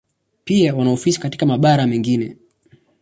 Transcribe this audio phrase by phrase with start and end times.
[0.43, 2.35] Pia wana ofisi katika mabara mengine.